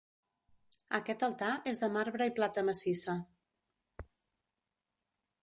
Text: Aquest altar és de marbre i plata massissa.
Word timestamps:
Aquest 0.99 1.25
altar 1.27 1.49
és 1.73 1.81
de 1.83 1.89
marbre 1.97 2.29
i 2.31 2.33
plata 2.39 2.65
massissa. 2.71 3.17